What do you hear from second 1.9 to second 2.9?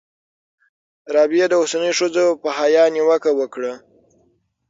ښځو په حیا